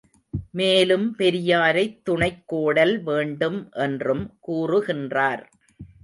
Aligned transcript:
மேலும் 0.51 1.15
பெரியாரைத் 1.15 1.99
துணைக்கோடல் 2.05 3.03
வேண்டும் 3.03 3.69
என்றும் 3.71 4.39
கூறுகின்றார். 4.47 5.43